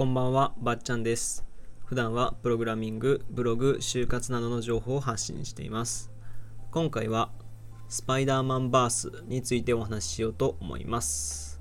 [0.00, 1.44] こんばんは、ばっちゃんです。
[1.84, 6.10] 普段はプログラミング、ブログ、就活などの情報を発信しています。
[6.70, 7.30] 今回は
[7.90, 11.60] スパイダーマンバースについてお話ししようと思います。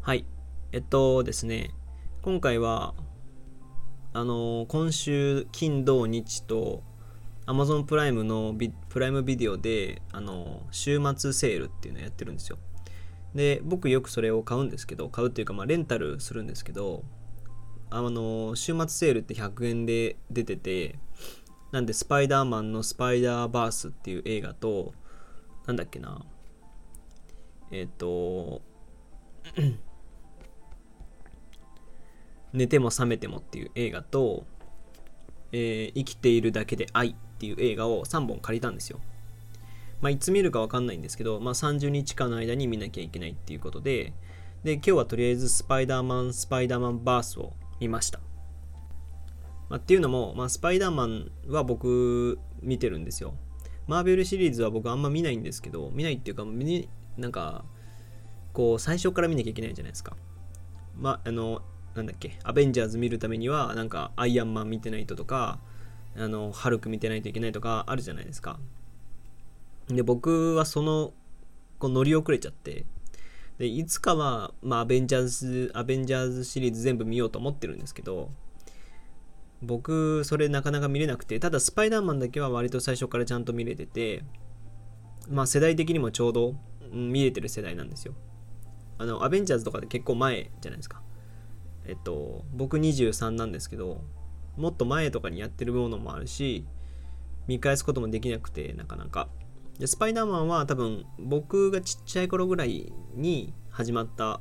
[0.00, 0.26] はい。
[0.72, 1.70] えっとですね、
[2.22, 2.94] 今回は、
[4.14, 6.82] あの、今週金土日と
[7.46, 12.58] Amazon プライムのビプライムビデオで、あの、週末セールっていうのをやってるんですよ。
[13.34, 17.04] で僕よくそれを買うんですけど買うっていうかまあレンタルするんですけど
[17.90, 20.98] あの週末セールって100円で出てて
[21.72, 24.94] なんでスパイダーマンのスパイダーバースっていう映画と
[25.66, 26.24] なんだっけな
[27.70, 28.62] えっ、と
[32.54, 34.46] 寝ても覚めてもっていう映画と、
[35.52, 39.00] えー生きているだけで愛っていう映画を3本借りたんですよ。
[40.00, 44.12] まあ、いつ見るか分かんないんですけど、まあ、30日間の間に見なきゃいけないっていうことで、
[44.64, 48.20] で、今日はとりあえずスパイダーマン、スパイダーマンバースを見ました。
[49.68, 53.34] まあ、っていうのも、まあ、スパイダーマンは僕見てるんですよ。
[53.86, 57.64] マーベルシリーズは僕あんま見ないんですけど、見ないっていうか、見なんか、
[58.52, 60.16] こう、最初から見なきゃいけないじゃないですか。
[60.96, 61.62] まあ、の、
[61.94, 65.60] なんだっけ、アベンジャーズ見るためには、なんか、アイアンマン見てないととか、
[66.16, 68.58] あの、ハルク見てないといけないとかあるじゃないですか。
[69.88, 71.12] で僕はその
[71.78, 72.84] こう乗り遅れちゃって
[73.58, 78.30] でいつかは、まあ、アベンジャーズアベンジャーズシリーズ全部見ようと思ってるんですけど
[79.62, 84.22] 僕それなかなか見れなくてただスパイダーマンだけは割と最初からちゃんと見れてて
[85.28, 86.54] まあ世代的にもちょうど、
[86.90, 88.14] 見れてる世代なんですよ。
[88.96, 91.02] あのアベンジャーズとかで結構前じゃないですか。
[91.86, 94.02] えっと僕23なんですけど
[94.56, 96.66] もっと前とかにやってるものもあるし
[97.46, 99.28] 見返すこともできなくてなかなか。
[99.78, 104.40] でスパイダーマンは多分僕がちっちゃい頃ぐらいに始まった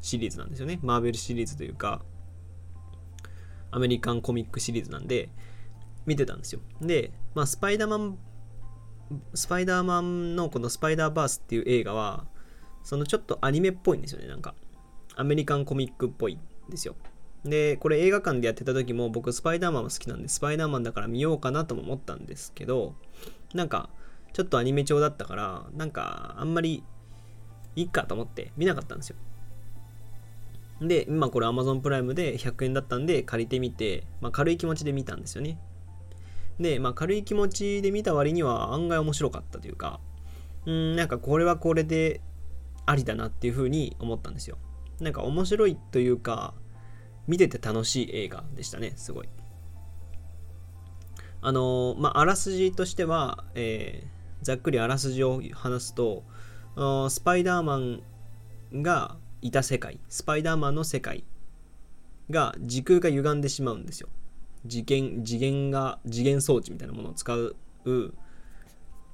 [0.00, 0.78] シリーズなんですよね。
[0.82, 2.02] マーベルシリーズというか、
[3.70, 5.30] アメリカンコミックシリーズなんで、
[6.06, 6.60] 見てたんですよ。
[6.80, 8.18] で、まあ、スパイダーマン、
[9.34, 12.26] スパイダーマンのこのスパイダーバースっていう映画は、
[12.82, 14.26] そのちょっとアニメっぽいんですよね。
[14.26, 14.54] なんか、
[15.14, 16.96] アメリカンコミックっぽいんですよ。
[17.44, 22.94] で、これ映画館でやってた時も僕スパイダーマンも好きなんで、スパイダーマンだから見ようかなとも思ったんですけど、
[23.54, 23.90] なんか、
[24.32, 26.82] ちょっとアニメ調だったから、なんかあんまり
[27.76, 29.16] いいかと思って見なかったんですよ。
[30.80, 35.58] で、今これ Amazon プライムで100円だったんで借りてみて、まあ、軽い気持ちで見たんですよね。
[36.58, 40.00] で、まあ、軽い気持ちで見た割には案外面白かったというか、
[40.66, 42.20] うん、なんかこれはこれで
[42.86, 44.58] ありだなっていうふうに思ったんですよ。
[45.00, 46.54] なんか面白いというか、
[47.26, 49.28] 見てて楽しい映画でしたね、すごい。
[51.44, 56.24] あのーまあ、あらすじとしては、えーざっくりあらすじを話すと、
[57.08, 58.02] スパイダーマン
[58.82, 61.24] がいた世界、スパイダーマンの世界
[62.30, 64.08] が時空が歪んでしまうんですよ。
[64.68, 67.56] 次元、次元が、次元装置みたいなものを使う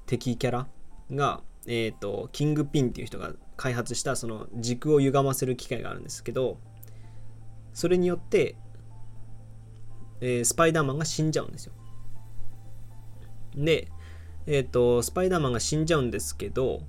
[0.06, 0.66] 敵キャラ
[1.10, 6.58] が、えっ、と、キングピンっていう人が開発したその時空を歪ませる機械があるんですけど、
[7.72, 8.56] それによって、
[10.20, 11.72] えースパイダーマンが死んじゃうんですよ。
[13.54, 13.88] で、
[14.50, 16.80] えっ、と、スパイダーマンが死んじゃうんですけど、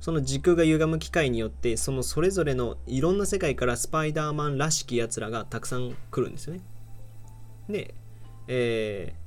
[0.00, 6.60] その時空が歪む機械によって、そのそれぞれのいろんな世界からスパイダーマンらしきやつらがたくさん来るんですよね。
[7.68, 7.94] で、
[8.48, 9.22] えー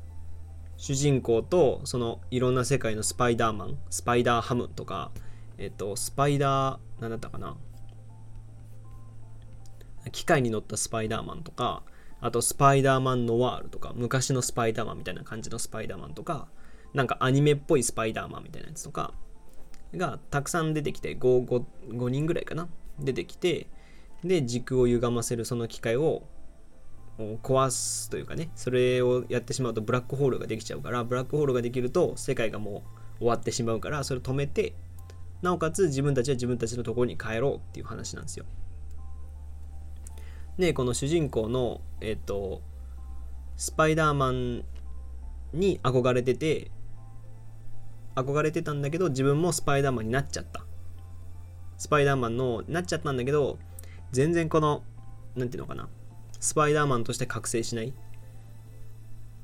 [0.78, 5.12] 主人公とそのいろんな世界のスパイダーマン、スパイダーハムとか、
[5.58, 7.56] えっ、と、スパイダー、なんだったかな。
[10.12, 11.84] 機械に乗ったスパイダーマンとか、
[12.20, 16.48] あとスパイダーマンノワールとか、昔のスパイダーマンみたいな感じのスパイダーマンとか、
[16.96, 19.14] なんかアニメっぽいスパイダーマンみたいなやつとか
[19.94, 22.70] がたくさん出てきて 5, 5, 5人ぐらいかな
[23.00, 23.68] 出てきて
[24.24, 26.24] で時空を歪ませるその機械を
[27.44, 32.84] 壊すというかねそれをやってしまうとブラックホールができちゃうからブラックホールができると世界がも
[33.18, 34.74] う終わってしまうからそれを止めて
[35.42, 38.46] なおかつ自分たちは自分たちのところに帰ろうっていう話なんですよ。
[40.58, 42.62] でこの主人公のえっ、と
[43.58, 44.64] スパイダーマン
[45.54, 46.72] に憧れてて
[48.16, 50.66] 憧れてたんだけど自分もスパイダーマンになっちゃった。
[51.78, 53.60] スパイダーマンのなっちゃったんだけど
[54.12, 54.84] 全然この
[55.36, 55.90] なんていうのかな。
[56.40, 57.94] スパイダーマンとして覚醒しない。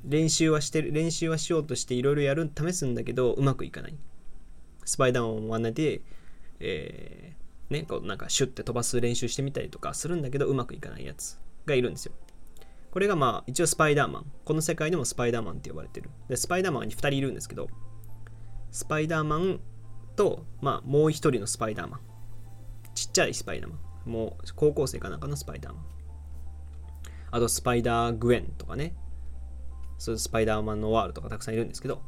[0.04, 3.96] 練習はしてる練習はしようとしていろいろやる試すんだけどうまくいかない。
[4.84, 6.02] スパイダーマンを真似て
[6.60, 12.12] えーねこうなんかシュッて飛ばす練習してみたりとかするんだけどうまくいかないやつがいるんですよ。
[12.90, 14.32] これがまあ一応スパイダーマン。
[14.44, 16.10] この世界でもスパイダーマンって呼ばれてる。
[16.28, 17.68] でスパイダーマンに2人いるんですけど
[18.72, 19.60] スパイダーマン
[20.16, 22.00] と、まあ、もう一人のスパイダーマン。
[22.94, 23.76] ちっちゃいスパイダーマ
[24.06, 24.10] ン。
[24.10, 25.84] もう高校生かなんかのスパイダーマン。
[27.30, 28.94] あとスパイダー・グエンとかね。
[29.98, 32.02] そういうスパイダーマンのワールとかたくさんいるんですけど。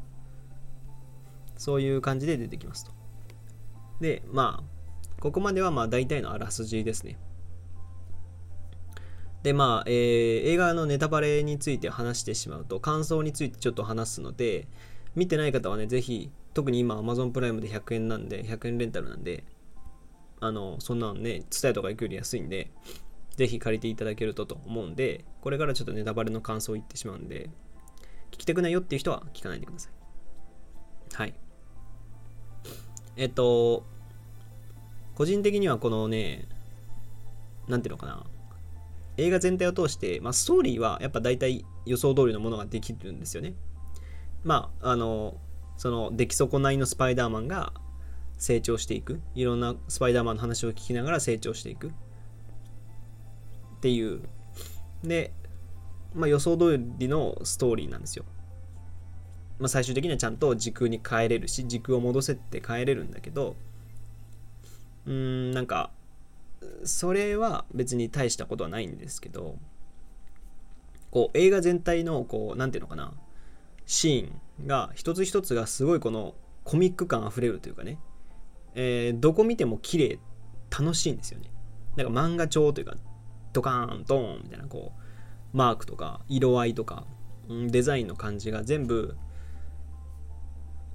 [1.56, 2.92] そういう感じで出てきますと。
[4.00, 4.74] でまあ
[5.20, 7.18] ここまではまあ大体のあらすじですね。
[9.42, 14.66] でまあ、えー、映画のネタバレについて話してしまうと感想についてちょっと話すので
[15.14, 19.44] 見てない方はねぜひ特に今 Amazon プライムで100円なんで100円レンタルなんで
[20.40, 22.70] あのそんなのね伝えとか行くより安いんで
[23.36, 27.50] ぜひ借りていただけるとと思うんでこれからちょっとネタバレの感想を言ってしまうんで
[28.30, 29.92] 聞きたくないよっていう人は聞かないでください
[31.14, 31.34] はい
[33.16, 33.84] えっと
[35.14, 36.46] 個人的にはこのね
[37.68, 38.24] 何ていうのかな
[39.16, 43.54] 映画全体を通して、まあ、ストーリーはやっぱ大体予想通りのものができるんですよね。
[44.44, 45.36] まあ、あの、
[45.76, 47.72] その出来損ないのスパイダーマンが
[48.38, 49.20] 成長していく。
[49.34, 51.88] いろんなスパイダーマンの話を聞きながら成長していく。
[51.88, 51.90] っ
[53.80, 54.22] ていう。
[55.02, 55.32] で、
[56.14, 58.24] まあ、予想通りのストーリーなんですよ。
[59.58, 63.56] まあ、最終的にはちゃんと時空に帰れるし、時空を戻せって帰れるんだけど、
[65.06, 65.90] うーん、なんか、
[66.84, 69.56] それは別に大したことはないんですけど
[71.10, 73.12] こう映画全体のこう何て言うのかな
[73.86, 76.34] シーンが一つ一つがすごいこの
[76.64, 77.98] コミック感あふれるというかね、
[78.74, 80.18] えー、どこ見ても綺麗
[80.70, 81.50] 楽しいんですよね。
[81.96, 82.96] なんか漫画調というか
[83.52, 87.04] ドカーンドーンみたいなこうマークとか色合いとか
[87.48, 89.16] デザインの感じが全部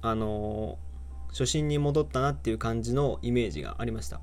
[0.02, 4.20] あのー、初心に戻ったなっていう感じのイメージがありました。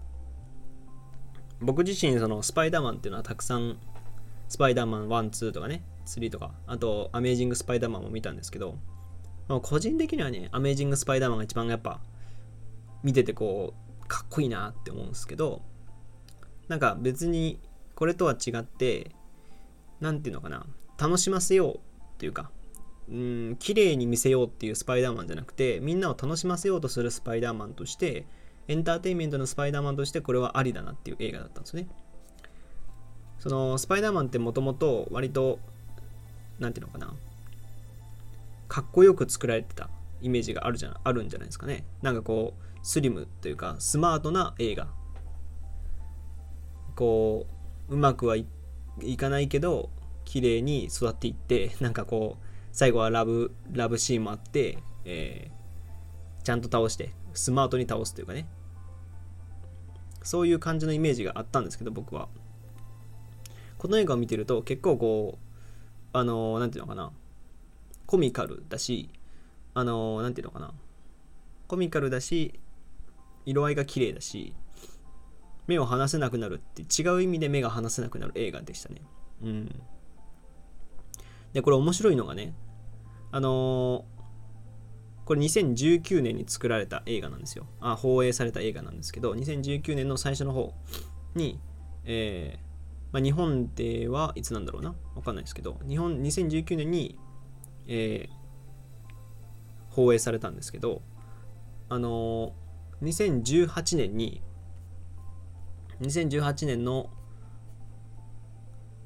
[1.60, 3.78] 僕自身そのスパイダーマンっていうのはたくさん
[4.48, 8.78] スパイダーマン1、2とかね、3とか、あとアメージングスパイダーマンも見たんですけど、
[9.48, 12.00] まあ、個人的にはね、アメージングスパイダーマンが一番やっぱ
[13.04, 13.74] 見ててこ
[14.04, 15.62] う、かっこいいなって思うんですけど、
[16.68, 17.60] なんか別に
[17.96, 19.12] これとは違って、
[20.00, 20.66] 何ていうのかな、
[20.98, 21.80] 楽しませようっ
[22.18, 22.52] ていうか、
[23.10, 28.26] うん、綺麗に見せようっていうスパイダーマンじゃなくて、みんなを楽しませようとするスパイダーマンとして、
[28.68, 31.88] エンターテインメントのスパイダーマンとしてこれはありだなっていう映画だったんですね。
[33.40, 35.60] そのスパイダーマンってもともと割と
[36.60, 37.14] 何ていうのかな
[38.68, 39.90] かっこよく作られてた
[40.22, 41.86] イメージがあるじゃあるんじゃないですかね。
[42.02, 44.88] なんかこうスリムというかスマートな映画。
[46.96, 47.46] こ
[47.90, 48.46] ううまくはい
[49.18, 49.90] かないけど
[50.26, 58.48] 綺麗に育っていってなんかこう最後はラブラブシーンもあって、えー、ちゃんと倒してスマートに倒すというかね
[60.24, 62.28] そういう感じのイメージがあったんですけど僕は
[63.78, 65.47] この映画を見てると結構こう
[66.14, 67.12] あの何て言うのかな。
[68.06, 69.10] コミカルだし
[69.74, 70.74] あの何て言うのかな。
[71.68, 72.60] コミカルだし
[73.46, 74.54] 色合いが綺麗だし
[75.68, 79.02] 目を離せなくなるって違う意味で目が離せなくなる映画でしたね。
[79.44, 79.82] うん。
[81.54, 82.54] でこれ面白いのがね
[83.32, 84.06] あの
[85.28, 87.68] これ2019年に作られた映画なんですよ。
[87.82, 90.74] あ、放映された映画なんですけど、2019年の最初の方
[91.36, 91.60] に、
[92.06, 92.67] えー、
[93.18, 94.94] まあ、日本ではいつなんだろうな？
[95.16, 97.18] わかんないですけど、日本、2019年に、
[97.88, 101.02] えー、放映されたんですけど、
[101.90, 104.44] あのー、2018年に、
[106.00, 107.10] 2018年の、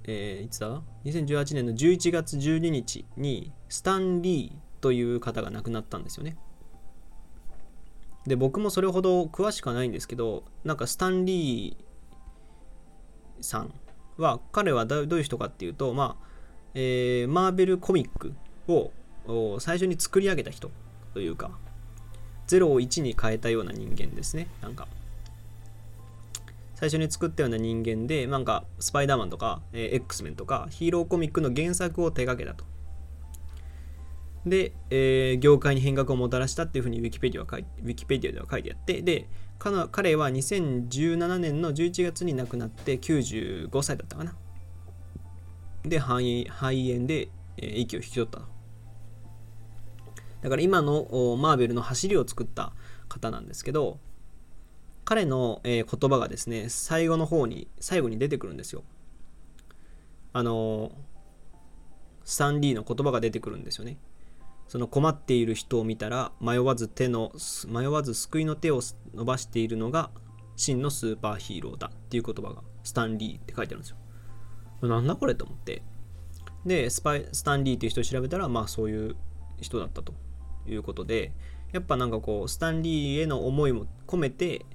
[0.03, 6.35] えー、いつだ ?2018 年の11月12日に、スタンリーという方が亡くなったんですよね。
[8.27, 13.73] で僕もそれほど詳しくはないんですけどなんかスタンリーさん
[14.21, 16.25] は彼はどういう人かっていうとまあ、
[16.73, 18.33] えー、マーベルコミック
[18.67, 18.91] を
[19.59, 20.71] 最初に作り上げた人
[21.13, 21.51] というか
[22.47, 24.47] 0を1に変えたような人間ですね。
[24.61, 24.87] なんか
[26.75, 32.70] 最初に作ったような人間でなんかスパイダーマンとか、えー、X メンとかヒーローコミックの原作を手掛けたと。
[34.45, 39.27] で、えー、業界に変革をもたらしたっていうふうにウィキペディアは書いウィキペディアでは書いてあってで
[39.59, 44.35] 彼は2017年の11月に亡くなって95歳だったかな。
[45.83, 48.41] で肺肺炎で、えー、息を引き取った
[50.41, 52.73] だから今のマーベルの走りを作った
[53.09, 53.99] 方なんですけど
[55.05, 58.83] 彼の、えー、言葉がですね最後の方に最後に出てくるんですよ。
[60.33, 60.91] あの
[62.23, 63.97] スタンリーの言葉が出てくるんですよね。
[64.71, 67.33] その困っている人を見たら迷わず手の
[67.67, 68.79] 迷わず救いの手を
[69.13, 70.11] 伸ばしているのが
[70.55, 74.87] 真のスーパーヒーローだっていう言葉がスタンリーって書いてあるんですよ。
[74.87, 75.83] なんだこれと思って。
[76.65, 79.17] でスパイ、スタンリーっていう人を調べたら、まあそういう
[79.59, 80.13] 人だったと
[80.65, 81.33] いうことで、
[81.73, 84.65] やっぱなんかこう、スタンリーへの思いも込めて、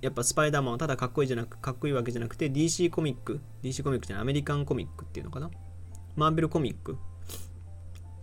[0.00, 5.48] やっぱスパイダーマンはただかっこいいじゃなくかっこいいわけじゃなくて DC コミック DC コミックじゃないアメリカンコミックっていうのかな
[6.16, 6.98] マーベルコミック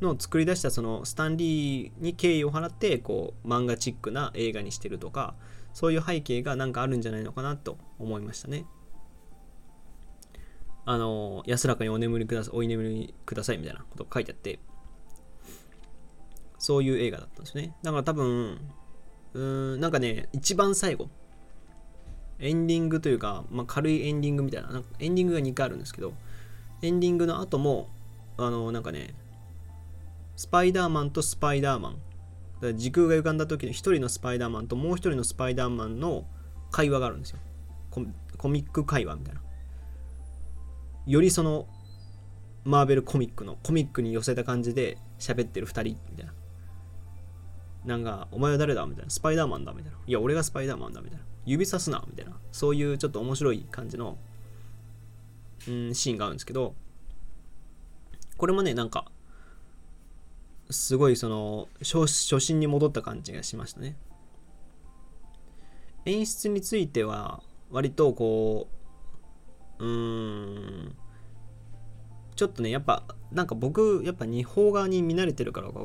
[0.01, 5.35] の作り出したそのスタンリーに敬意を払ってこう漫画チックな映画にしてるとか
[5.73, 8.65] そういう背景がなんかあるんじゃないのかなと思いましたね。
[10.85, 14.59] あの安らかにお眠りくださいお居眠りくださいみたいなこと書いてあって
[16.57, 17.75] そういう映画だったんですね。
[17.83, 18.59] だから多分
[19.33, 21.09] うーんなんかね一番最後
[22.39, 26.13] エンディングというか、まあ、軽いエンディングみたいななんかエンディングが2回あるんですけど
[26.81, 27.89] エンディングの後も
[28.37, 29.13] あのなんかね
[30.39, 36.23] スパイダーマンとスパイダーマン時空が歪んだ時の1人のスパイダーマンともう1人のスパイダーマンの
[36.71, 37.39] 会話があるんですよ
[38.37, 39.41] コミック会話みたいな
[41.07, 41.67] よりその
[42.63, 46.33] マーベルコミックのコミックに寄せた感じで喋ってる2人みたいな
[47.83, 49.09] なんか、お前は誰だみたいな。
[49.09, 49.97] スパイダーマンだみたいな。
[50.05, 51.25] いや、俺がスパイダーマンだみたいな。
[51.45, 52.37] 指さすなみたいな。
[52.51, 54.17] そういうちょっと面白い感じの、
[55.67, 56.75] うん、シーンがあるんですけど、
[58.37, 59.11] これもね、なんか、
[60.69, 63.97] すごいその初、心に戻った感じがしましたね。
[66.05, 68.67] 演出については、割とこ
[69.79, 70.95] う、うーん、
[72.35, 75.81] ちょっとね、やっぱ、なんか僕、やっぱ日本側に見慣れてるからか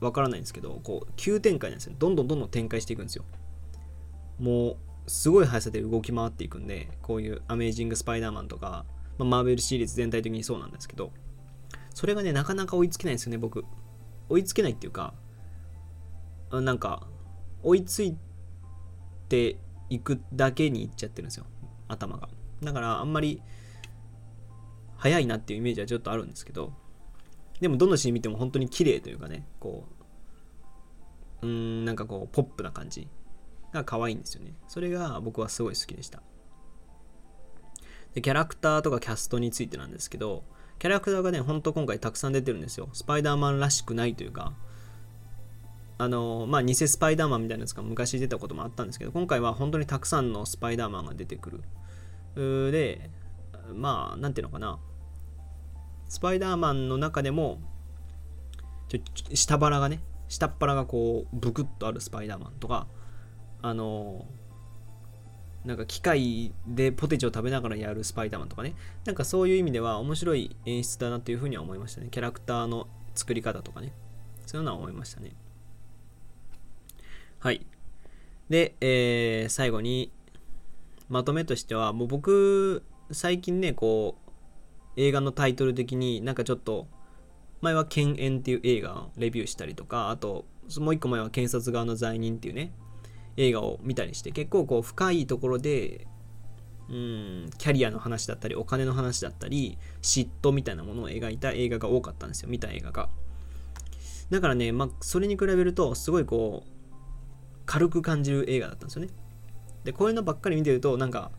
[0.00, 1.94] わからないんですけど、こう、急展開なんですよ。
[1.98, 3.24] どんどんどんどん展開していくんですよ。
[4.38, 4.76] もう、
[5.06, 8.84] すごい速さで動き回っていくんで、こういうアメージング・スパイダーマンとか、
[9.18, 11.12] まあ、マーベルシリーズ全体的にそうなんですけど、
[11.94, 13.64] それがね、なかなか追いつけないんですよね、僕。
[14.28, 15.14] 追いつけないっていうか、
[16.50, 17.06] なんか、
[17.62, 18.16] 追いつい
[19.28, 19.56] て
[19.88, 21.46] いくだけにいっちゃってるんですよ、
[21.88, 22.28] 頭が。
[22.62, 23.42] だから、あんまり、
[24.96, 26.72] 速いなっていうイメージはちょっとあるんですけど、
[27.60, 29.86] でもどのシーン見ても本当に綺麗というかね、こ
[31.42, 33.08] う、うーん、なんかこう、ポップな感じ
[33.72, 34.54] が可愛いんですよね。
[34.68, 36.22] それが僕はすごい好きでした。
[38.14, 40.44] で、キャラクターとかキャストについてなんですけど、
[40.78, 42.88] キャラクターがね、ほんと今回たくさん出てるんですよ。
[42.92, 44.52] スパイダーマンらしくないというか、
[45.96, 51.62] あの、まあ、偽スパイダーマンみたいなやつが昔出たこともあったんですけど、今回は本当にたくさんのスパイダーマンが出てく
[52.36, 52.72] る。
[52.72, 53.10] で、
[53.72, 54.78] まあ、なんていうのかな。
[56.08, 57.60] スパイダーマンの中でも、
[58.88, 59.00] ちょ
[59.34, 62.86] 下腹がね、下っ腹がこう、ブクッとあるスパイダーマンとか、
[63.62, 64.26] あの
[65.64, 68.74] なんか機械でポテチを食べながらやるスパイダーマンとかね、
[69.06, 72.08] なんかそういう意味では面白い演出だなというふうには思いましたね。
[72.10, 73.92] キャラクターの作り方とかね。
[74.46, 75.32] そういうのは思いましたね。
[77.38, 77.66] はい。
[78.48, 80.12] で、えー、最後に、
[81.08, 84.30] まとめとしては、もう僕、最近ね、こう、
[84.96, 86.86] 映画のタイトル的になんかちょっと、
[87.60, 90.44] 前は犬猿っていう映画をレビューしたりとか、あと、
[90.78, 92.72] もう一個前は検察側の罪人っていうね、
[93.36, 96.06] 映画を見たりして結構こう深いところで
[96.88, 103.08] うんキャリアの話だったりお金の話だったり嫉妬みたいなものを描いた映画が多かったんですよ見た映画が。
[104.30, 106.70] だからね、まあ、それに比べるとすごいこう
[107.66, 109.10] 軽く感じる映画だったんですよね。
[109.84, 111.30] でこういうのばっかり見てるとなんか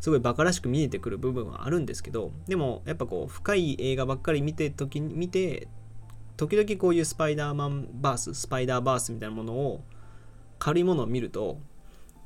[0.00, 5.68] すごいバカらしく見えてくる部分はあるんですけどでもやっぱこう深い映画ばっかり見て時見て
[6.36, 9.84] 時々こういうスパイダーマンバーススパイダーバースみたいなものを
[10.64, 11.58] 軽いものを見ると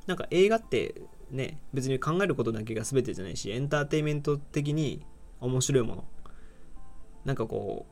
[0.07, 0.95] なんか映画って
[1.33, 5.05] ね別に考えることだけが全てじゃないしエンターテインメント的に
[5.41, 6.05] 面白いもの。
[7.25, 7.87] なんかこ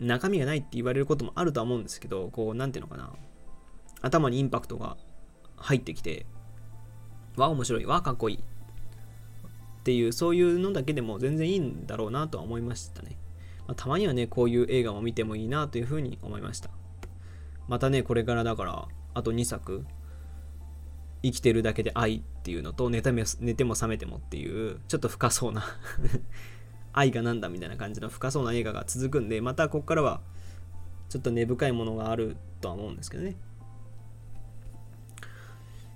[0.00, 3.12] う中身がないって言われることもあるとは思うんですけどこう何ていうのかな。
[4.00, 4.96] 頭にインパクトが
[5.54, 6.26] 入ってきて
[7.36, 8.38] わ面白いわかっこいい。
[8.38, 13.16] っていうそういうのだけでも全然いいんだろうなとは思いましたね、
[13.68, 16.70] まあ、たまにはねこういう映画も見てもいいなというふうに思いました。
[17.68, 19.84] またねこれからだからあと2作
[21.22, 25.64] 生きてるだけで愛っていうのと寝ても寝ても覚めてもっていうちょっと深そうな
[26.92, 30.20] 愛がなんだみたいな感じの深そうな映画が続くんでまたここからは
[31.08, 33.36] ちょっと根深いものがあるとは思うんですけどね。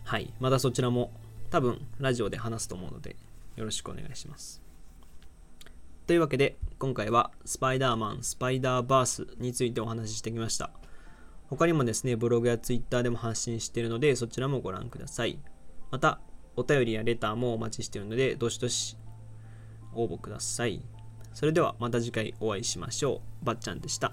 [0.05, 0.33] はい。
[0.39, 1.11] またそちらも
[1.51, 3.17] 多分ラジオで話すと思うので
[3.57, 4.63] よろしくお願いします。
[6.07, 10.71] というわけで今回はスパイダーマンスパイダーバースについてお話ししてきました。
[11.49, 15.39] 他にもですね、ブログやツイッターでも発信しているので、そちらもご覧ください。
[15.91, 16.21] また、
[16.57, 18.97] お便りやレターもお待ちしているので、どしどし
[19.95, 20.83] 応募ください。
[21.33, 23.45] それではまた次回お会いしましょう。
[23.45, 24.13] ばっちゃんでした。